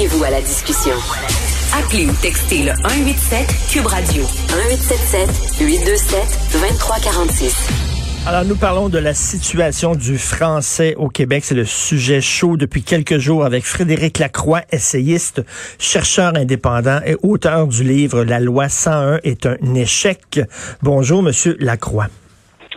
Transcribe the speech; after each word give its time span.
Joignez-vous 0.00 0.24
à 0.24 0.30
la 0.30 0.40
discussion. 0.40 0.94
Appelez 1.78 2.06
ou 2.06 2.12
textez 2.22 2.62
le 2.62 2.72
187 2.88 3.46
Cube 3.70 3.84
Radio 3.84 4.22
1877 4.22 5.60
827 5.60 6.38
2346. 6.54 7.68
Alors, 8.26 8.46
nous 8.46 8.56
parlons 8.56 8.88
de 8.88 8.96
la 8.96 9.12
situation 9.12 9.94
du 9.94 10.16
français 10.16 10.94
au 10.96 11.10
Québec. 11.10 11.44
C'est 11.44 11.54
le 11.54 11.66
sujet 11.66 12.22
chaud 12.22 12.56
depuis 12.56 12.82
quelques 12.82 13.18
jours 13.18 13.44
avec 13.44 13.62
Frédéric 13.66 14.18
Lacroix, 14.18 14.62
essayiste, 14.72 15.42
chercheur 15.78 16.34
indépendant 16.34 17.00
et 17.04 17.16
auteur 17.22 17.66
du 17.66 17.84
livre 17.84 18.24
La 18.24 18.40
loi 18.40 18.70
101 18.70 19.20
est 19.22 19.44
un 19.44 19.58
échec. 19.74 20.40
Bonjour, 20.80 21.22
Monsieur 21.22 21.58
Lacroix. 21.60 22.06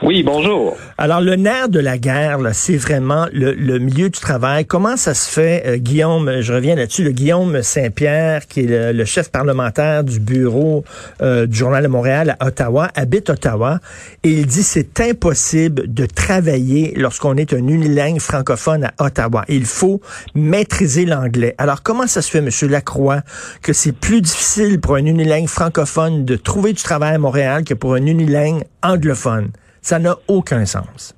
Oui, 0.05 0.21
bonjour. 0.21 0.75
Alors, 0.97 1.21
le 1.21 1.37
nerf 1.37 1.69
de 1.69 1.79
la 1.79 1.97
guerre, 1.97 2.37
c'est 2.51 2.75
vraiment 2.75 3.27
le, 3.31 3.77
milieu 3.79 4.09
du 4.09 4.19
travail. 4.19 4.65
Comment 4.65 4.97
ça 4.97 5.13
se 5.13 5.29
fait, 5.29 5.63
euh, 5.65 5.77
Guillaume, 5.77 6.41
je 6.41 6.51
reviens 6.51 6.75
là-dessus, 6.75 7.05
le 7.05 7.11
Guillaume 7.11 7.63
Saint-Pierre, 7.63 8.45
qui 8.47 8.65
est 8.65 8.91
le, 8.91 9.05
chef 9.05 9.31
parlementaire 9.31 10.03
du 10.03 10.19
bureau 10.19 10.83
euh, 11.21 11.45
du 11.45 11.55
Journal 11.55 11.83
de 11.83 11.87
Montréal 11.87 12.35
à 12.37 12.47
Ottawa, 12.47 12.89
habite 12.95 13.29
Ottawa, 13.29 13.79
et 14.25 14.31
il 14.31 14.45
dit 14.45 14.63
c'est 14.63 14.99
impossible 14.99 15.93
de 15.93 16.05
travailler 16.05 16.93
lorsqu'on 16.97 17.37
est 17.37 17.53
un 17.53 17.65
unilingue 17.65 18.19
francophone 18.19 18.83
à 18.83 19.05
Ottawa. 19.05 19.45
Il 19.47 19.65
faut 19.65 20.01
maîtriser 20.35 21.05
l'anglais. 21.05 21.55
Alors, 21.57 21.81
comment 21.81 22.07
ça 22.07 22.21
se 22.21 22.29
fait, 22.29 22.41
Monsieur 22.41 22.67
Lacroix, 22.67 23.21
que 23.61 23.71
c'est 23.71 23.93
plus 23.93 24.19
difficile 24.19 24.81
pour 24.81 24.95
un 24.95 25.05
unilingue 25.05 25.47
francophone 25.47 26.25
de 26.25 26.35
trouver 26.35 26.73
du 26.73 26.83
travail 26.83 27.15
à 27.15 27.19
Montréal 27.19 27.63
que 27.63 27.73
pour 27.73 27.93
un 27.93 28.05
unilingue 28.05 28.63
anglophone? 28.81 29.51
Ça 29.83 29.99
n'a 29.99 30.15
aucun 30.29 30.65
sens. 30.65 31.13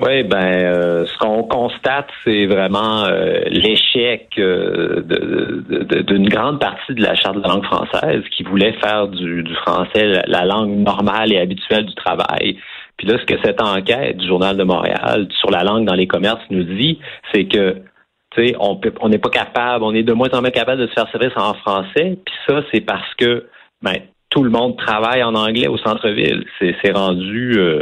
Oui, 0.00 0.22
ben, 0.22 0.38
euh, 0.38 1.06
ce 1.06 1.18
qu'on 1.18 1.42
constate, 1.42 2.06
c'est 2.24 2.46
vraiment 2.46 3.04
euh, 3.04 3.40
l'échec 3.50 4.28
euh, 4.38 5.02
d'une 6.06 6.28
grande 6.28 6.60
partie 6.60 6.94
de 6.94 7.02
la 7.02 7.14
charte 7.16 7.36
de 7.36 7.42
la 7.42 7.48
langue 7.48 7.64
française 7.64 8.22
qui 8.34 8.44
voulait 8.44 8.74
faire 8.74 9.08
du, 9.08 9.44
français 9.66 10.22
la, 10.26 10.44
langue 10.44 10.78
normale 10.78 11.32
et 11.32 11.38
habituelle 11.38 11.84
du 11.84 11.94
travail. 11.94 12.58
Puis 12.96 13.08
là, 13.08 13.18
ce 13.18 13.24
que 13.24 13.38
cette 13.44 13.60
enquête 13.60 14.16
du 14.16 14.26
Journal 14.26 14.56
de 14.56 14.62
Montréal 14.62 15.28
sur 15.40 15.50
la 15.50 15.64
langue 15.64 15.84
dans 15.84 15.94
les 15.94 16.06
commerces 16.06 16.42
nous 16.50 16.62
dit, 16.64 17.00
c'est 17.34 17.46
que 17.46 17.82
tu 18.36 18.46
sais, 18.46 18.54
on 18.60 18.76
peut, 18.76 18.92
on 19.00 19.08
n'est 19.08 19.18
pas 19.18 19.30
capable, 19.30 19.82
on 19.84 19.94
est 19.94 20.04
de 20.04 20.12
moins 20.12 20.30
en 20.32 20.40
moins 20.42 20.50
capable 20.50 20.80
de 20.80 20.86
se 20.86 20.92
faire 20.92 21.10
service 21.10 21.36
en 21.36 21.54
français. 21.54 22.18
Puis 22.24 22.34
ça, 22.46 22.60
c'est 22.72 22.82
parce 22.82 23.14
que 23.16 23.46
ben, 23.82 23.96
tout 24.30 24.42
le 24.42 24.50
monde 24.50 24.76
travaille 24.76 25.22
en 25.22 25.34
anglais 25.34 25.68
au 25.68 25.78
centre-ville. 25.78 26.44
C'est 26.60 26.92
rendu 26.92 27.54
euh, 27.56 27.80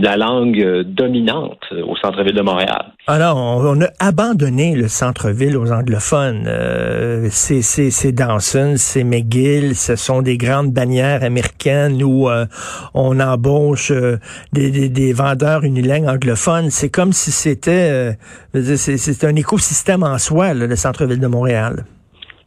la 0.00 0.16
langue 0.16 0.82
dominante 0.82 1.60
au 1.72 1.96
centre-ville 1.96 2.34
de 2.34 2.42
Montréal. 2.42 2.92
Alors, 3.08 3.36
on, 3.36 3.80
a 3.80 3.88
abandonné 3.98 4.76
le 4.76 4.86
centre-ville 4.86 5.56
aux 5.56 5.72
anglophones. 5.72 6.44
Euh, 6.46 7.28
c'est 7.30 8.12
Dawson, 8.12 8.74
c'est 8.76 9.02
McGill, 9.02 9.74
ce 9.74 9.96
sont 9.96 10.22
des 10.22 10.36
grandes 10.36 10.72
bannières 10.72 11.24
américaines 11.24 12.02
où 12.02 12.28
euh, 12.28 12.46
on 12.94 13.18
embauche 13.18 13.90
euh, 13.90 14.18
des, 14.52 14.70
des, 14.70 14.88
des, 14.88 15.12
vendeurs 15.12 15.64
unilingues 15.64 16.06
anglophones. 16.06 16.70
C'est 16.70 16.90
comme 16.90 17.12
si 17.12 17.32
c'était 17.32 18.16
c'est 18.54 19.24
un 19.24 19.34
écosystème 19.34 20.04
en 20.04 20.18
soi, 20.18 20.54
le 20.54 20.76
centre-ville 20.76 21.20
de 21.20 21.26
Montréal. 21.26 21.84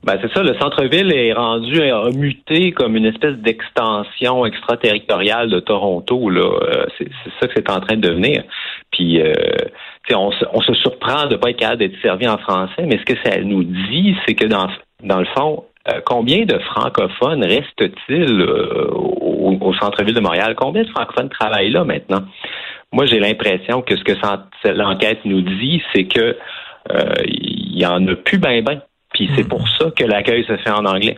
Ben 0.03 0.17
c'est 0.19 0.33
ça, 0.33 0.41
le 0.41 0.55
centre-ville 0.55 1.13
est 1.13 1.31
rendu 1.31 1.79
a 1.79 2.09
muté 2.09 2.71
comme 2.71 2.95
une 2.95 3.05
espèce 3.05 3.35
d'extension 3.35 4.47
extraterritoriale 4.47 5.51
de 5.51 5.59
Toronto. 5.59 6.27
Là, 6.31 6.41
euh, 6.41 6.85
c'est, 6.97 7.07
ça 7.39 7.47
que 7.47 7.53
c'est 7.55 7.69
en 7.69 7.79
train 7.81 7.97
de 7.97 8.07
devenir. 8.07 8.43
Puis, 8.91 9.21
euh, 9.21 9.31
on, 10.11 10.31
se, 10.31 10.43
on 10.53 10.61
se 10.61 10.73
surprend 10.73 11.27
de 11.27 11.35
pas 11.35 11.51
être 11.51 11.57
capable 11.57 11.79
d'être 11.79 12.01
servi 12.01 12.27
en 12.27 12.39
français, 12.39 12.83
mais 12.87 12.97
ce 12.97 13.05
que 13.05 13.13
ça 13.23 13.37
nous 13.41 13.63
dit, 13.63 14.15
c'est 14.25 14.33
que 14.33 14.47
dans 14.47 14.67
dans 15.03 15.19
le 15.19 15.27
fond, 15.37 15.65
euh, 15.87 15.99
combien 16.03 16.45
de 16.45 16.57
francophones 16.59 17.43
restent-ils 17.43 18.41
au, 18.41 19.57
au 19.61 19.73
centre-ville 19.75 20.15
de 20.15 20.19
Montréal? 20.19 20.55
Combien 20.55 20.83
de 20.83 20.89
francophones 20.89 21.29
travaillent 21.29 21.71
là 21.71 21.83
maintenant? 21.83 22.23
Moi, 22.91 23.05
j'ai 23.05 23.19
l'impression 23.19 23.81
que 23.83 23.95
ce 23.95 24.03
que 24.03 24.67
l'enquête 24.67 25.19
nous 25.25 25.41
dit, 25.41 25.81
c'est 25.93 26.05
que 26.05 26.37
il 27.25 27.79
y 27.79 27.85
en 27.85 28.05
a 28.07 28.15
plus 28.15 28.39
ben 28.39 28.63
ben 28.63 28.81
puis 29.21 29.29
c'est 29.35 29.47
pour 29.47 29.67
ça 29.77 29.91
que 29.95 30.03
l'accueil 30.03 30.43
se 30.45 30.57
fait 30.57 30.71
en 30.71 30.83
anglais. 30.85 31.17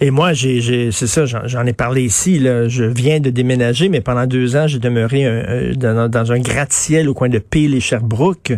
Et 0.00 0.10
moi, 0.10 0.32
j'ai, 0.32 0.90
c'est 0.90 1.06
ça, 1.06 1.26
j'en 1.26 1.64
ai 1.64 1.72
parlé 1.72 2.02
ici. 2.02 2.38
Là. 2.38 2.66
Je 2.66 2.82
viens 2.82 3.20
de 3.20 3.30
déménager, 3.30 3.88
mais 3.88 4.00
pendant 4.00 4.26
deux 4.26 4.56
ans, 4.56 4.66
j'ai 4.66 4.78
demeuré 4.78 5.74
dans, 5.76 6.32
un 6.32 6.40
gratte-ciel 6.40 7.08
au 7.08 7.14
coin 7.14 7.28
de 7.28 7.38
Peel 7.38 7.74
et 7.74 7.80
Sherbrooke. 7.80 8.52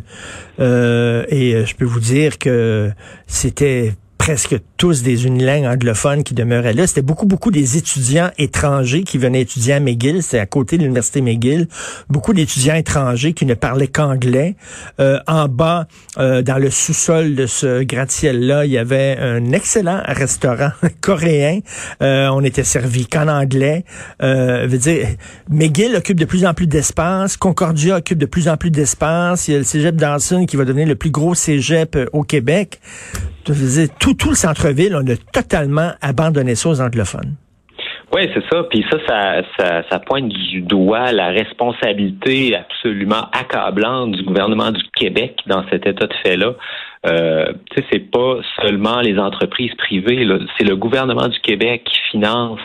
Euh, 0.61 1.25
et 1.29 1.55
euh, 1.55 1.67
je 1.67 1.75
peux 1.75 1.85
vous 1.85 2.01
dire 2.01 2.39
que 2.39 2.91
c'était 3.27 3.93
presque 4.23 4.55
tous 4.77 5.03
des 5.03 5.27
unilingues 5.27 5.65
anglophones 5.65 6.23
qui 6.23 6.33
demeuraient 6.33 6.75
là. 6.75 6.87
C'était 6.87 7.03
beaucoup, 7.03 7.27
beaucoup 7.27 7.51
des 7.51 7.77
étudiants 7.77 8.31
étrangers 8.39 9.03
qui 9.03 9.19
venaient 9.19 9.41
étudier 9.41 9.73
à 9.73 9.81
McGill. 9.81 10.23
C'est 10.23 10.39
à 10.39 10.47
côté 10.47 10.77
de 10.77 10.83
l'université 10.83 11.21
McGill. 11.21 11.67
Beaucoup 12.09 12.33
d'étudiants 12.33 12.77
étrangers 12.77 13.33
qui 13.33 13.47
ne 13.47 13.55
parlaient 13.55 13.89
qu'anglais. 13.89 14.55
Euh, 15.01 15.19
en 15.27 15.49
bas, 15.49 15.89
euh, 16.19 16.41
dans 16.41 16.59
le 16.59 16.71
sous-sol 16.71 17.35
de 17.35 17.47
ce 17.47 17.83
gratte-ciel-là, 17.83 18.65
il 18.65 18.71
y 18.71 18.79
avait 18.79 19.19
un 19.19 19.51
excellent 19.51 20.01
restaurant 20.07 20.71
coréen. 21.01 21.59
Euh, 22.01 22.29
on 22.29 22.45
était 22.45 22.63
servi 22.63 23.07
qu'en 23.07 23.27
anglais. 23.27 23.85
Euh, 24.23 24.69
veut 24.69 24.79
dire, 24.79 25.09
McGill 25.51 25.97
occupe 25.97 26.21
de 26.21 26.27
plus 26.27 26.47
en 26.47 26.55
plus 26.55 26.69
d'espace. 26.69 27.37
Concordia 27.37 27.97
occupe 27.97 28.19
de 28.19 28.27
plus 28.27 28.47
en 28.47 28.57
plus 28.57 28.71
d'espace. 28.71 29.49
Il 29.49 29.51
y 29.51 29.55
a 29.57 29.59
le 29.59 29.65
cégep 29.65 29.97
Dawson 29.97 30.47
qui 30.47 30.55
va 30.55 30.65
devenir 30.65 30.87
le 30.87 30.95
plus 30.95 31.11
gros 31.11 31.35
cégep 31.35 31.99
au 32.13 32.23
Québec. 32.23 32.79
Tout, 33.45 34.31
le 34.31 34.35
centre-ville, 34.35 34.97
on 34.97 35.07
a 35.07 35.17
totalement 35.33 35.93
abandonné 36.01 36.55
ça 36.55 36.69
aux 36.71 36.81
anglophones. 36.81 37.35
Oui, 38.15 38.29
c'est 38.35 38.45
ça. 38.53 38.65
Puis 38.65 38.85
ça, 38.91 38.99
ça, 39.59 39.83
ça, 39.91 39.99
pointe 40.01 40.29
du 40.29 40.61
doigt 40.61 41.13
la 41.13 41.29
responsabilité 41.29 42.55
absolument 42.55 43.31
accablante 43.33 44.13
du 44.13 44.23
gouvernement 44.23 44.71
du 44.71 44.83
Québec 44.95 45.39
dans 45.47 45.65
cet 45.71 45.87
état 45.87 46.07
de 46.07 46.15
fait-là. 46.23 46.55
Euh, 47.07 47.53
c'est 47.91 48.11
pas 48.11 48.37
seulement 48.61 49.01
les 49.01 49.19
entreprises 49.19 49.75
privées, 49.77 50.29
c'est 50.59 50.65
le 50.65 50.77
gouvernement 50.77 51.29
du 51.29 51.41
Québec 51.41 51.85
qui 51.85 51.99
finance 52.13 52.61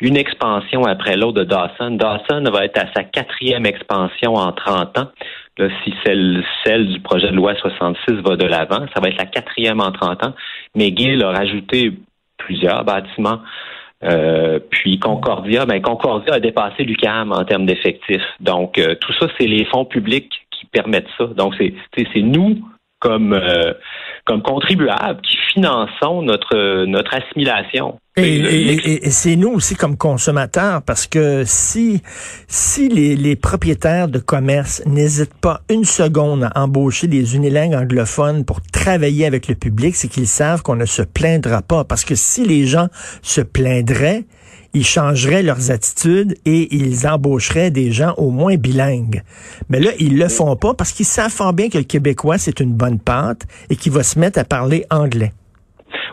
une 0.00 0.16
expansion 0.16 0.84
après 0.84 1.16
l'autre 1.16 1.40
de 1.40 1.44
Dawson. 1.44 1.92
Dawson 1.92 2.44
va 2.52 2.64
être 2.64 2.78
à 2.78 2.86
sa 2.94 3.04
quatrième 3.04 3.66
expansion 3.66 4.34
en 4.34 4.52
30 4.52 4.98
ans. 4.98 5.08
Là, 5.56 5.68
si 5.84 5.94
celle, 6.04 6.88
du 6.88 7.00
projet 7.00 7.28
de 7.30 7.36
loi 7.36 7.54
66 7.54 8.14
va 8.22 8.36
de 8.36 8.44
l'avant, 8.44 8.86
ça 8.92 9.00
va 9.00 9.08
être 9.08 9.18
la 9.18 9.26
quatrième 9.26 9.80
en 9.80 9.92
30 9.92 10.24
ans. 10.26 10.34
McGill 10.74 11.22
a 11.22 11.30
rajouté 11.30 11.92
plusieurs 12.38 12.84
bâtiments. 12.84 13.40
Euh, 14.02 14.58
puis 14.70 14.98
Concordia, 14.98 15.64
ben 15.64 15.80
Concordia 15.80 16.34
a 16.34 16.40
dépassé 16.40 16.82
l'UCAM 16.82 17.32
en 17.32 17.44
termes 17.44 17.66
d'effectifs. 17.66 18.26
Donc, 18.40 18.78
euh, 18.78 18.96
tout 18.96 19.12
ça, 19.14 19.28
c'est 19.38 19.46
les 19.46 19.64
fonds 19.66 19.84
publics 19.84 20.30
qui 20.50 20.66
permettent 20.66 21.08
ça. 21.16 21.26
Donc, 21.26 21.54
c'est 21.56 22.20
nous 22.20 22.58
comme 22.98 23.32
euh, 23.32 23.74
comme 24.24 24.42
contribuables 24.42 25.20
qui 25.22 25.36
finançons 25.54 26.22
notre 26.22 26.84
notre 26.84 27.14
assimilation. 27.14 27.98
Et, 28.16 29.10
c'est 29.10 29.34
nous 29.34 29.48
aussi 29.48 29.74
comme 29.74 29.96
consommateurs 29.96 30.82
parce 30.82 31.06
que 31.06 31.42
si 31.44 32.02
si 32.46 32.88
les, 32.88 33.16
les 33.16 33.34
propriétaires 33.34 34.08
de 34.08 34.18
commerce 34.18 34.82
n'hésitent 34.86 35.40
pas 35.40 35.62
une 35.70 35.84
seconde 35.84 36.44
à 36.44 36.62
embaucher 36.62 37.06
des 37.06 37.34
unilingues 37.34 37.74
anglophones 37.74 38.44
pour 38.44 38.60
travailler 38.60 39.26
avec 39.26 39.48
le 39.48 39.54
public, 39.54 39.96
c'est 39.96 40.08
qu'ils 40.08 40.28
savent 40.28 40.62
qu'on 40.62 40.76
ne 40.76 40.86
se 40.86 41.02
plaindra 41.02 41.62
pas 41.62 41.84
parce 41.84 42.04
que 42.04 42.14
si 42.14 42.44
les 42.44 42.66
gens 42.66 42.88
se 43.22 43.40
plaindraient, 43.40 44.24
ils 44.74 44.84
changeraient 44.84 45.42
leurs 45.42 45.70
attitudes 45.70 46.36
et 46.44 46.74
ils 46.74 47.06
embaucheraient 47.06 47.70
des 47.70 47.92
gens 47.92 48.12
au 48.16 48.30
moins 48.30 48.56
bilingues. 48.56 49.22
Mais 49.68 49.80
là, 49.80 49.92
ils 49.98 50.18
le 50.18 50.28
font 50.28 50.56
pas 50.56 50.74
parce 50.74 50.92
qu'ils 50.92 51.06
savent 51.06 51.30
fort 51.30 51.52
bien 51.52 51.68
que 51.68 51.78
le 51.78 51.84
québécois, 51.84 52.38
c'est 52.38 52.60
une 52.60 52.72
bonne 52.72 52.98
pâte 52.98 53.42
et 53.70 53.76
qu'il 53.76 53.92
va 53.92 54.02
se 54.02 54.18
mettre 54.18 54.38
à 54.38 54.44
parler 54.44 54.84
anglais. 54.90 55.32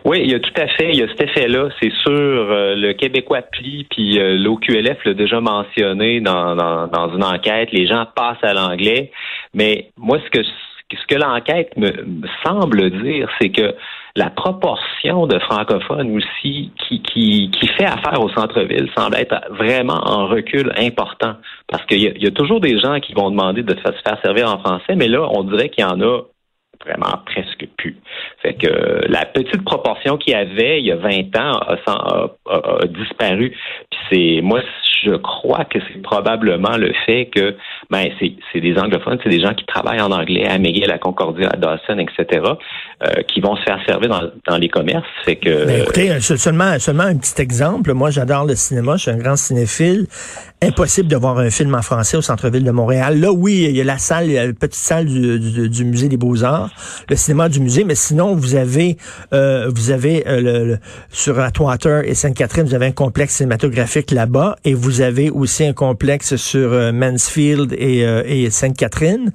Oui, 0.04 0.22
il 0.24 0.32
y 0.32 0.36
a 0.36 0.40
tout 0.40 0.54
à 0.58 0.68
fait, 0.68 0.90
il 0.90 1.00
y 1.00 1.04
a 1.04 1.08
cet 1.10 1.22
effet-là, 1.22 1.70
c'est 1.80 1.92
sûr. 1.92 2.12
Euh, 2.12 2.76
le 2.76 2.94
Québécois 2.94 3.44
pli, 3.44 3.86
puis 3.90 4.20
euh, 4.20 4.36
l'OQLF 4.36 4.98
l'a 5.06 5.14
déjà 5.14 5.40
mentionné 5.40 6.22
dans, 6.22 6.56
dans, 6.56 6.88
dans, 6.88 7.16
une 7.16 7.24
enquête, 7.24 7.72
les 7.72 7.86
gens 7.86 8.06
passent 8.16 8.44
à 8.44 8.54
l'anglais. 8.54 9.12
Mais 9.54 9.90
moi, 9.98 10.18
ce 10.26 10.30
que 10.32 10.44
ce 10.44 11.06
que 11.08 11.16
l'enquête 11.16 11.78
me, 11.78 11.92
semble 12.46 12.90
dire, 13.02 13.30
c'est 13.40 13.50
que 13.50 13.76
la 14.16 14.30
proportion 14.30 15.26
de 15.26 15.40
francophones 15.40 16.18
aussi 16.18 16.72
qui, 16.78 17.02
qui, 17.02 17.50
qui 17.52 17.68
fait 17.68 17.86
affaire 17.86 18.20
au 18.20 18.30
centre-ville 18.30 18.90
semble 18.98 19.16
être 19.16 19.36
vraiment 19.52 20.02
en 20.06 20.28
recul 20.28 20.74
important. 20.78 21.36
Parce 21.70 21.86
qu'il 21.86 22.00
y, 22.00 22.24
y, 22.24 22.28
a 22.28 22.32
toujours 22.32 22.60
des 22.60 22.78
gens 22.80 23.00
qui 23.00 23.14
vont 23.14 23.32
demander 23.32 23.64
de 23.64 23.74
se 23.74 23.82
faire 23.82 24.18
servir 24.22 24.54
en 24.54 24.60
français, 24.60 24.96
mais 24.98 25.08
là, 25.08 25.26
on 25.32 25.44
dirait 25.44 25.70
qu'il 25.70 25.86
y 25.86 25.88
en 25.88 26.02
a 26.02 26.24
vraiment 26.86 27.20
presque 27.26 27.68
plus. 27.78 27.98
Fait 28.42 28.54
que 28.54 29.08
la 29.08 29.26
petite 29.26 29.64
proportion 29.64 30.18
qu'il 30.18 30.34
y 30.34 30.36
avait 30.36 30.80
il 30.80 30.88
y 30.88 30.92
a 30.92 30.96
20 30.96 31.36
ans 31.38 31.60
a, 31.60 32.32
a 32.50 32.86
disparu. 32.88 33.56
Puis 33.90 34.00
c'est 34.10 34.42
moi 34.42 34.62
je 35.04 35.16
crois 35.16 35.66
que 35.66 35.80
c'est 35.88 36.02
probablement 36.02 36.78
le 36.78 36.94
fait 37.06 37.28
que 37.28 37.56
ben 37.90 38.10
c'est 38.20 38.60
des 38.60 38.78
anglophones, 38.78 39.20
c'est 39.24 39.30
des 39.30 39.42
gens 39.42 39.54
qui 39.54 39.66
travaillent 39.66 40.02
en 40.02 40.12
anglais 40.12 40.46
à 40.48 40.58
McGill, 40.58 40.92
à 40.92 40.98
Concordia, 40.98 41.50
à 41.52 41.58
Dawson, 41.58 41.98
etc., 41.98 42.44
euh, 43.04 43.22
qui 43.28 43.42
vont 43.42 43.56
se 43.56 43.64
faire 43.64 43.80
servir 43.88 44.10
dans, 44.10 44.32
dans 44.48 44.58
les 44.58 44.70
commerces. 44.70 45.06
Fait 45.26 45.36
que 45.36 45.66
ben, 45.66 45.82
écoutez, 45.82 46.12
euh, 46.12 46.20
seulement 46.20 46.78
seulement 46.80 47.04
un 47.04 47.18
petit 47.18 47.42
exemple. 47.42 47.94
Moi, 47.94 48.12
j'adore 48.12 48.46
le 48.46 48.56
cinéma, 48.56 48.98
je 48.98 49.04
suis 49.04 49.12
un 49.12 49.18
grand 49.18 49.36
cinéphile. 49.36 50.08
Impossible 50.64 51.08
de 51.08 51.16
voir 51.16 51.40
un 51.40 51.50
film 51.50 51.74
en 51.74 51.82
français 51.82 52.18
au 52.18 52.22
centre-ville 52.22 52.64
de 52.64 52.70
Montréal. 52.70 53.20
Là, 53.20 53.32
oui, 53.32 53.66
il 53.68 53.76
y 53.76 53.82
a 53.82 53.84
la 53.84 53.98
salle, 53.98 54.28
il 54.28 54.36
la 54.36 54.54
petite 54.54 54.76
salle 54.76 55.08
du, 55.08 55.86
musée 55.86 56.08
des 56.08 56.18
Beaux-Arts, 56.18 56.70
le 57.10 57.16
cinéma 57.16 57.50
du 57.50 57.60
musée, 57.60 57.84
mais 57.84 57.96
sinon 57.96 58.36
vous 58.36 58.54
avez 58.54 58.96
euh, 59.34 59.72
vous 59.74 59.90
avez 59.90 60.24
euh, 60.28 60.40
le, 60.40 60.78
sur 61.10 61.40
Atwater 61.40 62.08
et 62.08 62.14
Sainte-Catherine, 62.14 62.66
vous 62.66 62.76
avez 62.76 62.86
un 62.86 62.92
complexe 62.92 63.38
cinématographique 63.38 64.12
là-bas 64.12 64.56
et 64.64 64.76
vous 64.76 65.02
avez 65.02 65.32
aussi 65.32 65.64
un 65.64 65.74
complexe 65.74 66.36
sur 66.36 66.74
euh, 66.74 66.92
Mansfield 66.92 67.74
et, 67.74 68.06
euh, 68.06 68.50
Sainte-Catherine, 68.52 69.32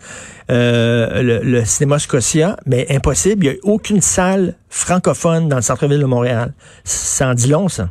le, 0.49 1.41
le, 1.43 1.65
cinéma 1.65 1.99
Scotia, 1.99 2.57
mais 2.67 2.87
impossible, 2.89 3.47
il 3.47 3.51
n'y 3.51 3.57
a 3.57 3.59
aucune 3.65 4.01
salle 4.01 4.55
francophone 4.69 5.49
dans 5.49 5.57
le 5.57 5.63
centre-ville 5.63 5.99
de 5.99 6.05
Montréal. 6.05 6.55
Ça 6.85 7.31
en 7.31 7.35
dit 7.35 7.49
long, 7.49 7.69
ça. 7.69 7.89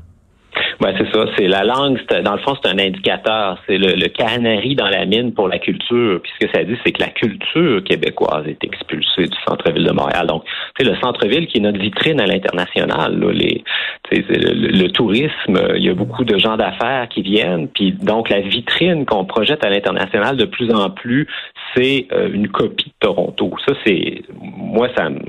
Ouais, 0.82 0.94
c'est 0.98 1.10
ça. 1.12 1.26
C'est 1.38 1.48
la 1.48 1.64
langue. 1.64 2.00
Dans 2.24 2.34
le 2.34 2.40
fond, 2.40 2.56
c'est 2.62 2.70
un 2.70 2.80
indicateur. 2.80 3.58
C'est 3.66 3.78
le, 3.78 3.94
le, 3.94 4.08
canari 4.10 4.76
dans 4.76 4.90
la 4.90 5.06
mine 5.06 5.34
pour 5.34 5.48
la 5.48 5.60
culture. 5.60 6.20
Puis 6.22 6.32
ce 6.40 6.46
que 6.46 6.52
ça 6.54 6.64
dit, 6.64 6.78
c'est 6.86 6.92
que 6.92 7.02
la 7.02 7.10
culture 7.10 7.84
québécoise 7.84 8.46
est 8.48 8.64
expulsée 8.64 9.28
du 9.28 9.38
centre-ville 9.48 9.86
de 9.86 9.92
Montréal. 9.92 10.28
Donc, 10.28 10.44
c'est 10.78 10.86
le 10.86 10.96
centre-ville 10.98 11.48
qui 11.48 11.60
est 11.60 11.62
notre 11.62 11.80
vitrine 11.80 12.20
à 12.20 12.26
l'international. 12.26 13.20
Les, 13.32 13.64
le, 14.12 14.54
le, 14.54 14.92
tourisme, 14.92 15.60
il 15.76 15.84
y 15.84 15.90
a 15.90 15.94
beaucoup 15.94 16.26
de 16.26 16.38
gens 16.38 16.58
d'affaires 16.58 17.08
qui 17.10 17.22
viennent. 17.22 17.68
Puis 17.70 17.94
donc, 17.94 18.30
la 18.30 18.42
vitrine 18.42 19.06
qu'on 19.06 19.26
projette 19.26 19.64
à 19.66 19.70
l'international 19.70 20.36
de 20.36 20.46
plus 20.46 20.72
en 20.74 20.90
plus, 20.90 21.28
c'est 21.76 22.08
euh, 22.12 22.30
une 22.32 22.50
copie 22.50 22.90
de 22.90 23.08
Toronto. 23.08 23.54
Ça, 23.66 23.74
c'est 23.86 24.24
moi, 24.42 24.90
ça 24.98 25.10
me 25.10 25.20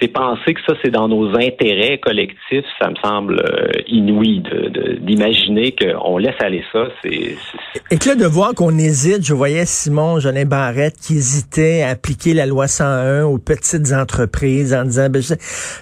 c'est 0.00 0.08
penser 0.08 0.54
que 0.54 0.60
ça, 0.66 0.74
c'est 0.82 0.90
dans 0.90 1.08
nos 1.08 1.36
intérêts 1.36 1.98
collectifs, 1.98 2.64
ça 2.80 2.90
me 2.90 2.96
semble 2.96 3.40
euh, 3.40 3.70
inouï 3.86 4.42
d'imaginer 5.00 5.72
qu'on 5.72 6.18
laisse 6.18 6.34
aller 6.40 6.64
ça. 6.72 6.88
Et 7.04 7.98
que 7.98 8.08
là, 8.08 8.16
de 8.16 8.26
voir 8.26 8.54
qu'on 8.54 8.76
hésite, 8.76 9.24
je 9.24 9.34
voyais 9.34 9.64
Simon 9.66 10.18
Jolin 10.18 10.46
Barrette 10.46 10.96
qui 10.96 11.14
hésitait 11.14 11.82
à 11.82 11.90
appliquer 11.90 12.34
la 12.34 12.46
loi 12.46 12.66
101 12.66 13.22
aux 13.24 13.38
petites 13.38 13.92
entreprises 13.92 14.74
en 14.74 14.84
disant, 14.84 15.08
ben, 15.10 15.22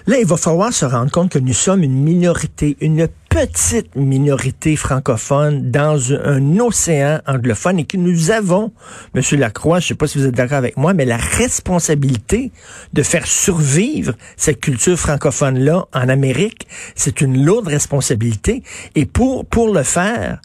là, 0.05 0.17
il 0.19 0.27
va 0.27 0.37
falloir 0.37 0.71
se 0.71 0.85
rendre 0.85 1.11
compte 1.11 1.31
que 1.31 1.39
nous 1.39 1.53
sommes 1.53 1.81
une 1.81 2.03
minorité, 2.03 2.77
une 2.81 3.07
petite 3.33 3.95
minorité 3.95 4.75
francophone 4.75 5.71
dans 5.71 6.13
un 6.13 6.59
océan 6.59 7.19
anglophone 7.25 7.79
et 7.79 7.83
que 7.83 7.97
nous 7.97 8.29
avons, 8.29 8.71
Monsieur 9.15 9.37
Lacroix, 9.37 9.79
je 9.79 9.85
ne 9.85 9.87
sais 9.87 9.95
pas 9.95 10.05
si 10.05 10.19
vous 10.19 10.27
êtes 10.27 10.35
d'accord 10.35 10.59
avec 10.59 10.77
moi, 10.77 10.93
mais 10.93 11.03
la 11.03 11.17
responsabilité 11.17 12.51
de 12.93 13.01
faire 13.01 13.25
survivre 13.25 14.13
cette 14.37 14.59
culture 14.59 14.99
francophone-là 14.99 15.87
en 15.91 16.09
Amérique, 16.09 16.67
c'est 16.93 17.21
une 17.21 17.43
lourde 17.43 17.69
responsabilité. 17.69 18.61
Et 18.93 19.07
pour, 19.07 19.47
pour 19.47 19.73
le 19.73 19.81
faire, 19.81 20.39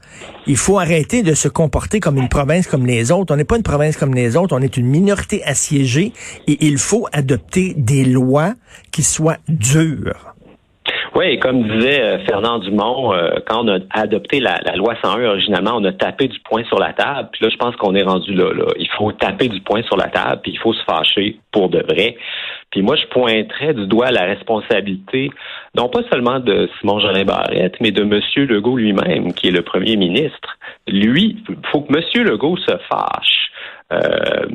il 0.47 0.57
faut 0.57 0.79
arrêter 0.79 1.23
de 1.23 1.35
se 1.35 1.49
comporter 1.49 2.01
comme 2.01 2.17
une 2.17 2.31
province 2.31 2.67
comme 2.67 2.87
les 2.87 3.13
autres. 3.13 3.35
On 3.35 3.37
n'est 3.37 3.45
pas 3.45 3.57
une 3.57 3.63
province 3.63 3.99
comme 3.99 4.15
les 4.15 4.35
autres, 4.35 4.57
on 4.57 4.63
est 4.63 4.79
une 4.79 4.87
minorité 4.87 5.45
assiégée 5.45 6.15
et 6.47 6.67
il 6.67 6.79
faut 6.79 7.07
adopter 7.13 7.75
des 7.77 8.07
lois 8.07 8.55
qui 8.93 9.03
soient 9.03 9.37
dures. 9.47 10.38
Oui, 11.19 11.37
comme 11.41 11.65
disait 11.65 12.01
euh, 12.01 12.19
Fernand 12.27 12.61
Dumont, 12.61 13.13
euh, 13.13 13.41
quand 13.45 13.65
on 13.65 13.69
a 13.69 13.79
adopté 13.91 14.39
la, 14.39 14.61
loi 14.77 14.95
101 15.03 15.25
originalement, 15.25 15.73
on 15.75 15.85
a 15.85 15.91
tapé 15.91 16.29
du 16.29 16.39
poing 16.39 16.63
sur 16.67 16.79
la 16.79 16.93
table. 16.93 17.31
Puis 17.33 17.45
là, 17.45 17.51
je 17.51 17.57
pense 17.57 17.75
qu'on 17.75 17.97
est 17.97 18.05
rendu 18.05 18.33
là, 18.35 18.53
là. 18.53 18.67
Il 18.79 18.89
faut 18.97 19.11
taper 19.11 19.49
du 19.49 19.61
poing 19.61 19.83
sur 19.83 19.97
la 19.97 20.07
table, 20.11 20.43
puis 20.45 20.53
il 20.53 20.59
faut 20.61 20.73
se 20.73 20.85
fâcher 20.85 21.41
pour 21.51 21.71
de 21.71 21.81
vrai. 21.81 22.17
Puis 22.71 22.83
moi, 22.83 22.95
je 22.95 23.05
pointerais 23.09 23.75
du 23.75 23.89
doigt 23.89 24.13
la 24.13 24.27
responsabilité, 24.27 25.33
non 25.75 25.89
pas 25.89 26.03
seulement 26.09 26.39
de 26.39 26.71
Simon 26.79 27.01
Jolin 27.01 27.25
Barrette, 27.25 27.75
mais 27.81 27.91
de 27.91 28.03
M. 28.03 28.21
Legault 28.47 28.77
lui-même, 28.77 29.33
qui 29.33 29.49
est 29.49 29.51
le 29.51 29.63
premier 29.63 29.97
ministre. 29.97 30.57
Lui, 30.87 31.43
il 31.49 31.57
faut 31.73 31.81
que 31.81 31.93
M. 31.93 32.25
Legault 32.27 32.59
se 32.59 32.77
fâche. 32.89 33.51
Euh, 33.91 34.47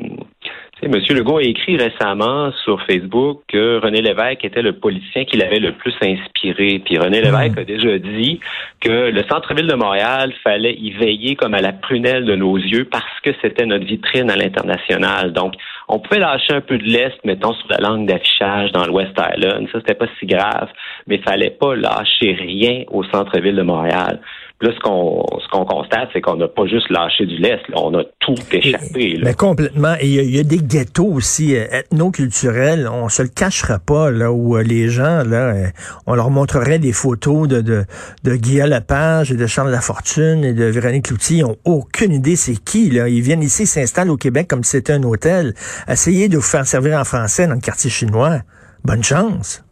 M. 0.84 1.16
Legault 1.16 1.38
a 1.38 1.42
écrit 1.42 1.76
récemment 1.76 2.52
sur 2.64 2.80
Facebook 2.82 3.42
que 3.48 3.78
René 3.82 4.02
Lévesque 4.02 4.44
était 4.44 4.62
le 4.62 4.74
politicien 4.74 5.24
qui 5.24 5.36
l'avait 5.36 5.58
le 5.58 5.72
plus 5.72 5.94
inspiré. 6.02 6.80
Puis 6.84 6.98
René 6.98 7.20
hmm. 7.20 7.24
Lévesque 7.24 7.58
a 7.58 7.64
déjà 7.64 7.98
dit 7.98 8.40
que 8.80 9.10
le 9.10 9.22
centre-ville 9.30 9.66
de 9.66 9.74
Montréal 9.74 10.32
fallait 10.42 10.74
y 10.74 10.92
veiller 10.92 11.36
comme 11.36 11.54
à 11.54 11.60
la 11.60 11.72
prunelle 11.72 12.24
de 12.24 12.36
nos 12.36 12.56
yeux 12.56 12.84
parce 12.84 13.20
que 13.22 13.30
c'était 13.40 13.66
notre 13.66 13.84
vitrine 13.84 14.30
à 14.30 14.36
l'international. 14.36 15.32
Donc, 15.32 15.54
on 15.88 15.98
pouvait 15.98 16.20
lâcher 16.20 16.52
un 16.52 16.60
peu 16.60 16.78
de 16.78 16.84
l'Est, 16.84 17.16
mettons, 17.24 17.52
sur 17.52 17.68
la 17.68 17.78
langue 17.78 18.06
d'affichage 18.06 18.72
dans 18.72 18.84
le 18.84 18.92
West 18.92 19.14
Island. 19.18 19.68
Ça, 19.72 19.78
c'était 19.80 19.94
pas 19.94 20.06
si 20.18 20.26
grave, 20.26 20.68
mais 21.06 21.16
il 21.16 21.22
fallait 21.22 21.50
pas 21.50 21.74
lâcher 21.74 22.32
rien 22.32 22.84
au 22.90 23.04
centre-ville 23.04 23.56
de 23.56 23.62
Montréal. 23.62 24.20
Là, 24.64 24.70
ce 24.74 24.80
qu'on 24.80 25.26
ce 25.42 25.48
qu'on 25.48 25.66
constate, 25.66 26.08
c'est 26.14 26.22
qu'on 26.22 26.36
n'a 26.36 26.48
pas 26.48 26.64
juste 26.64 26.88
lâché 26.88 27.26
du 27.26 27.36
lest, 27.36 27.60
on 27.74 27.92
a 27.98 28.02
tout 28.20 28.34
échappé. 28.50 29.20
Mais 29.22 29.34
complètement. 29.34 29.94
Et 30.00 30.06
il 30.06 30.34
y, 30.34 30.40
a 30.40 30.42
des 30.42 30.56
ghettos 30.56 31.04
aussi 31.04 31.54
euh, 31.54 31.66
ethno-culturels. 31.70 32.88
On 32.90 33.10
se 33.10 33.20
le 33.20 33.28
cachera 33.28 33.78
pas 33.78 34.10
là 34.10 34.32
où 34.32 34.56
euh, 34.56 34.62
les 34.62 34.88
gens 34.88 35.22
là, 35.22 35.54
euh, 35.54 35.66
on 36.06 36.14
leur 36.14 36.30
montrerait 36.30 36.78
des 36.78 36.94
photos 36.94 37.46
de 37.46 37.60
de, 37.60 37.84
de 38.24 38.36
Guillaume 38.36 38.70
Lepage 38.70 39.30
et 39.30 39.36
de 39.36 39.46
Charles 39.46 39.70
Lafortune 39.70 40.42
et 40.44 40.54
de 40.54 40.64
Véronique 40.64 41.08
Cloutier. 41.08 41.38
Ils 41.40 41.44
ont 41.44 41.58
aucune 41.66 42.14
idée 42.14 42.36
c'est 42.36 42.56
qui 42.56 42.88
là. 42.88 43.06
Ils 43.10 43.20
viennent 43.20 43.42
ici, 43.42 43.66
s'installent 43.66 44.10
au 44.10 44.16
Québec 44.16 44.48
comme 44.48 44.64
si 44.64 44.70
c'était 44.70 44.94
un 44.94 45.02
hôtel. 45.02 45.52
Essayez 45.88 46.30
de 46.30 46.36
vous 46.36 46.42
faire 46.42 46.66
servir 46.66 46.98
en 46.98 47.04
français 47.04 47.46
dans 47.46 47.54
le 47.54 47.60
quartier 47.60 47.90
chinois. 47.90 48.38
Bonne 48.82 49.04
chance. 49.04 49.63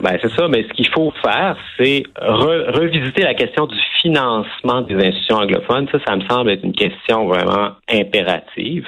Ben 0.00 0.16
c'est 0.22 0.30
ça, 0.30 0.46
mais 0.48 0.62
ce 0.62 0.72
qu'il 0.74 0.88
faut 0.88 1.12
faire, 1.22 1.56
c'est 1.76 2.04
revisiter 2.20 3.22
la 3.22 3.34
question 3.34 3.66
du 3.66 3.76
financement 4.00 4.82
des 4.82 4.94
institutions 4.94 5.36
anglophones. 5.36 5.88
Ça, 5.90 5.98
ça 6.06 6.16
me 6.16 6.22
semble 6.28 6.50
être 6.50 6.64
une 6.64 6.72
question 6.72 7.26
vraiment 7.26 7.72
impérative. 7.90 8.86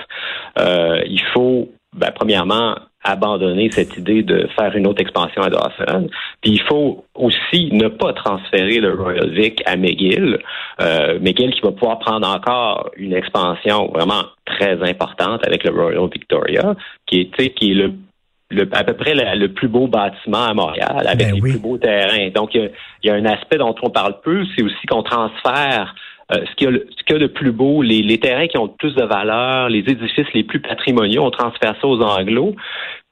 Euh, 0.59 1.03
il 1.07 1.23
faut, 1.33 1.69
ben, 1.93 2.13
premièrement, 2.15 2.77
abandonner 3.03 3.71
cette 3.71 3.97
idée 3.97 4.23
de 4.23 4.47
faire 4.59 4.77
une 4.77 4.87
autre 4.87 5.01
expansion 5.01 5.43
à 5.43 5.49
Dawson. 5.49 6.09
Puis 6.43 6.53
il 6.53 6.63
faut 6.63 7.05
aussi 7.15 7.71
ne 7.73 7.89
pas 7.89 8.13
transférer 8.13 8.79
le 8.79 8.95
Royal 8.95 9.31
Vic 9.31 9.63
à 9.67 9.77
McGill. 9.77 10.39
Euh, 10.81 11.19
McGill 11.19 11.51
qui 11.53 11.63
va 11.63 11.73
pouvoir 11.73 11.99
prendre 11.99 12.29
encore 12.29 12.91
une 12.97 13.15
expansion 13.15 13.89
vraiment 13.89 14.25
très 14.45 14.83
importante 14.83 15.47
avec 15.47 15.65
le 15.65 15.71
Royal 15.71 16.09
Victoria, 16.13 16.75
qui 17.07 17.21
est, 17.21 17.55
qui 17.55 17.71
est 17.71 17.75
le 17.75 17.95
le, 18.51 18.69
à 18.73 18.85
peu 18.85 18.95
près 18.95 19.15
le, 19.15 19.49
plus 19.49 19.69
beau 19.69 19.87
bâtiment 19.87 20.45
à 20.45 20.55
Montréal, 20.55 21.07
avec 21.07 21.29
ben 21.29 21.35
les 21.35 21.41
plus 21.41 21.59
beaux 21.59 21.79
terrains. 21.79 22.31
Donc, 22.35 22.55
il 22.55 22.71
y, 23.05 23.11
a, 23.11 23.15
un 23.15 23.25
aspect 23.25 23.59
dont 23.59 23.75
on 23.83 23.91
parle 23.91 24.21
peu, 24.23 24.45
c'est 24.57 24.63
aussi 24.63 24.87
qu'on 24.89 25.03
transfère 25.03 25.95
euh, 26.33 26.45
ce 26.49 26.55
qu'il 26.55 26.71
y, 26.71 27.15
a 27.15 27.19
de 27.19 27.27
plus 27.27 27.53
beau, 27.53 27.83
les, 27.83 28.03
les, 28.03 28.19
terrains 28.19 28.47
qui 28.47 28.57
ont 28.59 28.67
le 28.67 28.77
plus 28.79 28.95
de 28.95 29.05
valeur, 29.05 29.69
les 29.69 29.81
édifices 29.81 30.33
les 30.35 30.45
plus 30.45 30.61
patrimoniaux, 30.61 31.25
on 31.25 31.31
transfère 31.31 31.75
ça 31.81 31.87
aux 31.87 32.01
Anglos. 32.01 32.55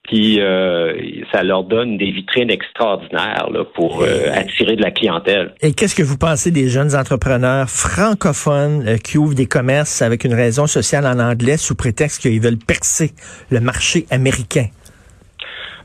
Puis 0.05 0.41
euh, 0.41 0.95
ça 1.33 1.43
leur 1.43 1.65
donne 1.65 1.99
des 1.99 2.11
vitrines 2.11 2.51
extraordinaires 2.51 3.49
là, 3.53 3.65
pour 3.75 4.03
euh, 4.03 4.31
attirer 4.33 4.75
de 4.75 4.83
la 4.83 4.91
clientèle. 4.91 5.53
Et 5.61 5.75
qu'est-ce 5.75 5.95
que 5.95 6.03
vous 6.03 6.17
pensez 6.17 6.51
des 6.51 6.69
jeunes 6.69 6.95
entrepreneurs 6.97 7.69
francophones 7.69 8.99
qui 9.05 9.19
ouvrent 9.19 9.35
des 9.35 9.47
commerces 9.47 10.01
avec 10.01 10.25
une 10.25 10.33
raison 10.33 10.67
sociale 10.67 11.05
en 11.05 11.19
anglais 11.19 11.59
sous 11.59 11.75
prétexte 11.75 12.23
qu'ils 12.23 12.41
veulent 12.41 12.57
percer 12.57 13.11
le 13.51 13.61
marché 13.61 14.07
américain? 14.11 14.69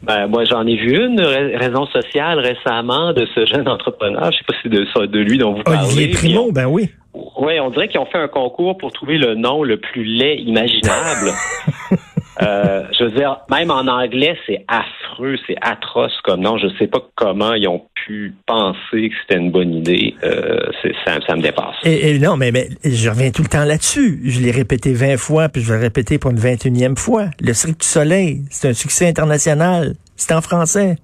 Ben, 0.04 0.28
moi, 0.28 0.44
j'en 0.44 0.68
ai 0.68 0.76
vu 0.76 1.06
une 1.06 1.22
raison 1.22 1.86
sociale 1.86 2.40
récemment 2.40 3.14
de 3.14 3.26
ce 3.34 3.46
jeune 3.46 3.70
entrepreneur. 3.70 4.32
Je 4.32 4.38
sais 4.38 4.44
pas 4.46 4.54
si 4.56 4.60
c'est 4.64 4.70
de, 4.70 5.06
de 5.06 5.20
lui 5.20 5.38
dont 5.38 5.54
vous 5.54 5.64
parlez. 5.64 5.80
Olivier 5.86 6.08
Primo, 6.10 6.52
ben 6.52 6.66
oui. 6.66 6.90
Oui, 7.14 7.60
on 7.60 7.70
dirait 7.70 7.88
qu'ils 7.88 8.00
ont 8.00 8.06
fait 8.06 8.18
un 8.18 8.28
concours 8.28 8.78
pour 8.78 8.92
trouver 8.92 9.18
le 9.18 9.36
nom 9.36 9.64
le 9.64 9.78
plus 9.78 10.04
laid 10.04 10.42
imaginable. 10.42 11.32
euh, 12.42 12.84
je 12.98 13.06
veux 13.06 13.12
dire, 13.12 13.38
même 13.50 13.72
en 13.72 13.88
anglais, 13.88 14.38
c'est 14.46 14.66
affreux 14.68 15.03
affreux, 15.14 15.36
c'est 15.48 15.56
atroce 15.62 16.14
comme 16.24 16.42
nom. 16.42 16.58
Je 16.58 16.68
ne 16.68 16.78
sais 16.78 16.88
pas 16.88 17.00
comment 17.16 17.54
ils 17.54 17.68
ont 17.68 17.82
pu 18.06 18.34
penser 18.46 19.10
que 19.10 19.16
c'était 19.22 19.40
une 19.40 19.52
bonne 19.52 19.74
idée. 19.74 20.16
Euh, 20.24 20.60
ça, 21.06 21.20
ça, 21.28 21.36
me 21.36 21.42
dépasse. 21.42 21.76
Et, 21.84 22.20
non, 22.20 22.38
mais, 22.38 22.52
mais, 22.52 22.70
je 22.84 23.10
reviens 23.10 23.32
tout 23.32 23.44
le 23.44 23.50
temps 23.50 23.66
là-dessus. 23.66 24.22
Je 24.26 24.42
l'ai 24.42 24.52
répété 24.52 24.94
20 24.94 25.18
fois, 25.18 25.50
puis 25.50 25.62
je 25.62 25.72
vais 25.72 25.78
le 25.78 25.84
répéter 25.84 26.18
pour 26.18 26.32
une 26.32 26.40
21e 26.40 26.98
fois. 26.98 27.26
Le 27.40 27.54
Cirque 27.54 27.80
du 27.80 27.88
Soleil, 27.88 28.42
c'est 28.50 28.70
un 28.70 28.74
succès 28.74 29.08
international. 29.08 29.94
C'est 30.16 30.34
en 30.34 30.42
français. 30.42 30.96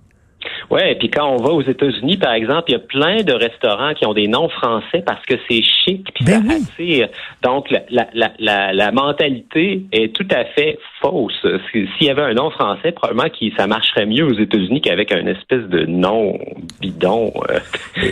Oui, 0.70 0.82
et 0.86 0.96
puis 0.96 1.10
quand 1.10 1.28
on 1.28 1.38
va 1.38 1.50
aux 1.50 1.63
États-Unis, 1.63 2.18
par 2.18 2.34
exemple, 2.34 2.66
il 2.68 2.74
y 2.74 2.75
a 2.75 2.80
plein 2.80 3.24
de 3.24 3.34
restaurants 3.34 3.94
qui 3.96 4.06
ont 4.06 4.13
des 4.13 4.28
noms 4.28 4.50
français 4.50 5.01
parce 5.04 5.25
que 5.25 5.36
c'est 5.50 5.62
chic, 5.63 6.08
puis 6.13 6.25
ben 6.25 6.44
ça 6.44 7.08
Donc, 7.42 7.72
la, 7.72 7.82
la, 7.89 8.32
la, 8.38 8.74
la, 8.74 8.92
mentalité 8.92 9.84
est 9.92 10.16
tout 10.16 10.28
à 10.32 10.46
fait 10.46 10.78
fausse. 11.01 11.46
S'il 11.72 11.88
y 12.08 12.10
avait 12.10 12.22
un 12.22 12.34
nom 12.34 12.50
français, 12.51 12.91
probablement 12.91 13.29
que 13.29 13.56
ça 13.58 13.68
marcherait 13.68 14.06
mieux 14.06 14.25
aux 14.25 14.38
États-Unis 14.38 14.82
qu'avec 14.82 15.12
un 15.12 15.25
espèce 15.27 15.63
de 15.70 15.86
nom 15.86 16.38
bidon 16.82 17.34
euh, 17.50 17.60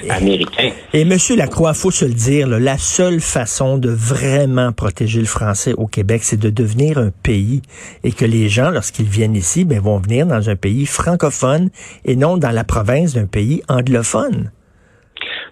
américain. 0.10 0.72
Et 0.94 1.06
Monsieur 1.06 1.36
Lacroix, 1.36 1.74
faut 1.74 1.92
se 1.92 2.06
le 2.06 2.14
dire, 2.14 2.48
la 2.48 2.78
seule 2.78 3.20
façon 3.20 3.78
de 3.78 3.90
vraiment 3.90 4.72
protéger 4.72 5.20
le 5.20 5.26
français 5.26 5.74
au 5.78 5.88
Québec, 5.88 6.24
c'est 6.24 6.40
de 6.40 6.50
devenir 6.50 6.98
un 6.98 7.12
pays 7.24 7.62
et 8.04 8.12
que 8.12 8.26
les 8.26 8.50
gens, 8.50 8.70
lorsqu'ils 8.70 9.06
viennent 9.06 9.36
ici, 9.36 9.66
ben, 9.66 9.80
vont 9.80 9.98
venir 9.98 10.26
dans 10.26 10.50
un 10.50 10.56
pays 10.56 10.86
francophone 10.86 11.70
et 12.06 12.16
non 12.16 12.38
dans 12.38 12.52
la 12.52 12.64
province 12.64 13.14
d'un 13.14 13.28
pays 13.28 13.62
anglophone. 13.70 14.52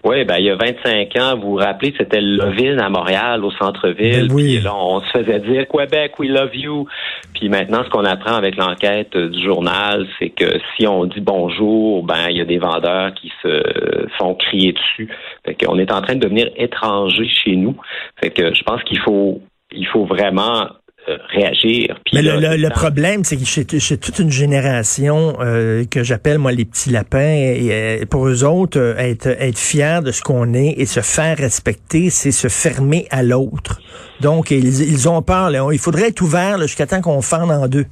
Oui, 0.06 0.24
ben, 0.24 0.36
il 0.38 0.44
y 0.44 0.50
a 0.50 0.54
25 0.54 1.16
ans, 1.16 1.36
vous 1.36 1.50
vous 1.50 1.56
rappelez, 1.56 1.92
c'était 1.98 2.20
Loville 2.20 2.78
à 2.78 2.88
Montréal, 2.88 3.44
au 3.44 3.50
centre-ville. 3.50 4.28
Ben 4.28 4.34
oui. 4.34 4.60
là, 4.62 4.72
on 4.76 5.00
se 5.00 5.10
faisait 5.10 5.40
dire 5.40 5.66
Québec, 5.66 6.12
we 6.20 6.30
love 6.30 6.54
you. 6.54 6.86
Puis 7.34 7.48
maintenant, 7.48 7.82
ce 7.82 7.90
qu'on 7.90 8.04
apprend 8.04 8.36
avec 8.36 8.54
l'enquête 8.54 9.16
du 9.16 9.42
journal, 9.42 10.06
c'est 10.20 10.28
que 10.28 10.60
si 10.76 10.86
on 10.86 11.06
dit 11.06 11.20
bonjour, 11.20 12.04
ben 12.04 12.28
il 12.30 12.36
y 12.36 12.40
a 12.40 12.44
des 12.44 12.58
vendeurs 12.58 13.14
qui 13.14 13.32
se 13.42 14.06
font 14.16 14.36
crier 14.36 14.74
dessus. 14.74 15.08
Fait 15.44 15.56
qu'on 15.56 15.76
est 15.76 15.90
en 15.90 16.00
train 16.02 16.14
de 16.14 16.20
devenir 16.20 16.50
étranger 16.56 17.28
chez 17.28 17.56
nous. 17.56 17.76
Fait 18.20 18.30
que 18.30 18.54
je 18.54 18.62
pense 18.62 18.84
qu'il 18.84 19.00
faut 19.00 19.40
il 19.72 19.88
faut 19.88 20.04
vraiment 20.04 20.68
euh, 21.08 21.16
réagir. 21.28 21.96
Mais 22.12 22.22
le, 22.22 22.68
problème, 22.70 23.22
c'est 23.22 23.36
que 23.36 23.44
chez, 23.44 23.96
toute 23.96 24.18
une 24.18 24.30
génération 24.30 25.36
euh, 25.40 25.84
que 25.84 26.02
j'appelle 26.02 26.38
moi 26.38 26.50
les 26.52 26.64
petits 26.64 26.90
lapins, 26.90 27.20
et, 27.20 27.68
euh, 27.70 28.04
pour 28.06 28.26
eux 28.26 28.42
autres, 28.44 28.96
être, 28.98 29.28
être 29.28 29.58
fiers 29.58 30.00
de 30.04 30.10
ce 30.10 30.22
qu'on 30.22 30.52
est 30.52 30.74
et 30.78 30.86
se 30.86 31.00
faire 31.00 31.38
respecter, 31.38 32.10
c'est 32.10 32.32
se 32.32 32.48
fermer 32.48 33.06
à 33.10 33.22
l'autre. 33.22 33.80
Donc, 34.20 34.50
ils, 34.50 34.82
ils 34.82 35.08
ont 35.08 35.22
peur. 35.22 35.50
il 35.72 35.78
faudrait 35.78 36.08
être 36.08 36.22
ouvert 36.22 36.58
jusqu'à 36.62 36.86
temps 36.86 37.00
qu'on 37.00 37.22
fende 37.22 37.50
en 37.50 37.68
deux. 37.68 37.86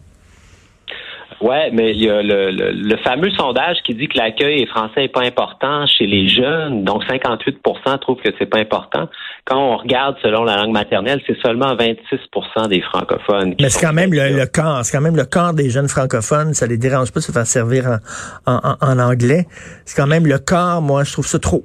Ouais, 1.44 1.68
mais 1.74 1.90
il 1.90 2.02
y 2.02 2.08
a 2.08 2.22
le, 2.22 2.50
le, 2.50 2.96
fameux 3.04 3.28
sondage 3.32 3.76
qui 3.84 3.94
dit 3.94 4.08
que 4.08 4.16
l'accueil 4.16 4.64
français 4.64 5.02
n'est 5.02 5.08
pas 5.08 5.20
important 5.20 5.86
chez 5.86 6.06
les 6.06 6.26
jeunes. 6.26 6.84
Donc 6.84 7.04
58% 7.04 7.98
trouvent 7.98 8.16
que 8.22 8.30
c'est 8.38 8.46
pas 8.46 8.60
important. 8.60 9.10
Quand 9.44 9.58
on 9.58 9.76
regarde 9.76 10.16
selon 10.22 10.44
la 10.44 10.56
langue 10.56 10.72
maternelle, 10.72 11.20
c'est 11.26 11.36
seulement 11.44 11.76
26% 11.76 12.68
des 12.68 12.80
francophones. 12.80 13.54
mais 13.60 13.68
c'est 13.68 13.84
quand 13.86 13.92
même 13.92 14.14
le, 14.14 14.38
le 14.38 14.46
corps, 14.46 14.86
c'est 14.86 14.96
quand 14.96 15.02
même 15.02 15.16
le 15.16 15.26
corps 15.26 15.52
des 15.52 15.68
jeunes 15.68 15.88
francophones. 15.88 16.54
Ça 16.54 16.66
les 16.66 16.78
dérange 16.78 17.12
pas 17.12 17.20
de 17.20 17.24
se 17.24 17.32
faire 17.32 17.46
servir 17.46 17.98
en, 18.46 18.54
en, 18.54 18.76
en 18.80 18.98
anglais. 18.98 19.44
C'est 19.84 20.00
quand 20.00 20.08
même 20.08 20.26
le 20.26 20.38
corps. 20.38 20.80
Moi, 20.80 21.04
je 21.04 21.12
trouve 21.12 21.26
ça 21.26 21.38
trop. 21.38 21.62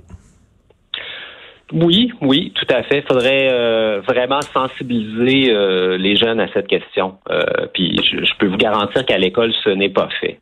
Oui, 1.72 2.12
oui, 2.22 2.52
tout 2.56 2.66
à 2.74 2.82
fait. 2.84 3.00
Il 3.00 3.04
faudrait 3.04 3.50
euh, 3.52 4.02
vraiment 4.02 4.42
sensibiliser 4.42 5.54
euh, 5.54 5.98
les 5.98 6.16
jeunes 6.16 6.40
à 6.40 6.52
cette 6.52 6.68
question. 6.68 7.18
Euh, 7.30 7.44
puis 7.74 7.96
je, 8.04 8.38
peux 8.40 8.48
vous 8.48 8.58
garantir 8.58 9.06
qu'à 9.06 9.18
l'école, 9.18 9.54
ce 9.64 9.70
n'est 9.70 9.90
pas 9.90 10.10
fait. 10.20 10.40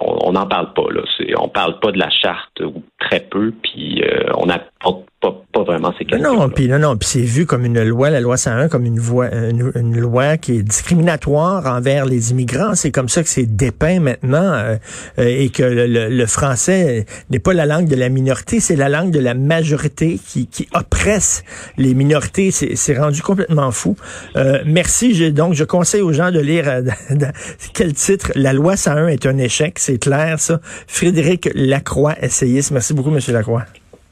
on 0.00 0.32
n'en 0.32 0.46
parle 0.46 0.72
pas 0.74 0.90
là. 0.92 1.02
On 1.38 1.48
parle 1.48 1.80
pas 1.80 1.90
de 1.90 1.98
la 1.98 2.10
charte 2.10 2.60
ou 2.60 2.84
très 2.98 3.20
peu. 3.20 3.52
Puis 3.62 4.02
on 4.36 4.48
pas, 4.82 5.44
pas, 5.52 5.62
vraiment 5.62 5.92
ces 5.98 6.06
questions. 6.06 6.34
Non, 6.34 6.48
puis 6.48 6.68
non, 6.68 6.78
non, 6.78 6.96
puis 6.96 7.06
c'est 7.06 7.20
vu 7.20 7.44
comme 7.44 7.66
une 7.66 7.82
loi, 7.82 8.08
la 8.08 8.20
loi 8.20 8.36
101, 8.36 8.68
comme 8.68 8.86
une, 8.86 8.98
voie, 8.98 9.28
une, 9.30 10.00
loi 10.00 10.38
qui 10.38 10.56
est 10.56 10.62
discriminatoire 10.62 11.66
envers 11.66 12.06
les 12.06 12.30
immigrants. 12.30 12.74
C'est 12.74 12.90
comme 12.90 13.10
ça 13.10 13.22
que 13.22 13.28
c'est 13.28 13.44
dépeint 13.44 14.00
maintenant 14.00 14.78
et 15.18 15.50
que 15.50 15.62
le, 15.62 16.08
le 16.08 16.26
français 16.26 17.04
n'est 17.28 17.38
pas 17.38 17.52
la 17.52 17.66
langue 17.66 17.88
de 17.88 17.96
la 17.96 18.08
minorité, 18.08 18.60
c'est 18.60 18.76
la 18.76 18.88
langue 18.88 19.10
de 19.10 19.20
la 19.20 19.34
majorité 19.34 20.18
qui, 20.18 20.46
qui 20.46 20.68
oppresse 20.72 21.44
les 21.76 21.94
minorités. 21.94 22.50
C'est 22.50 22.98
rendu 22.98 23.22
complètement 23.22 23.70
fou. 23.70 23.96
Euh, 24.36 24.62
merci. 24.66 25.32
donc, 25.32 25.54
je 25.54 25.64
conseille 25.64 26.02
aux 26.02 26.12
gens 26.12 26.30
de 26.30 26.40
lire 26.40 26.68
euh, 26.68 26.82
quel 27.74 27.92
titre 27.94 28.32
La 28.34 28.52
loi 28.52 28.76
101 28.76 29.08
est 29.08 29.26
un 29.26 29.38
échec. 29.38 29.78
C'est 29.78 29.98
clair, 29.98 30.40
ça. 30.40 30.60
Frédéric 30.86 31.50
Lacroix, 31.54 32.14
essayiste. 32.20 32.70
Merci 32.70 32.94
beaucoup, 32.94 33.10
Monsieur 33.10 33.32
Lacroix. 33.32 33.64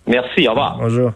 Merci. 0.08 0.48
Au 0.48 0.50
revoir. 0.50 0.78
Bonjour. 0.78 1.12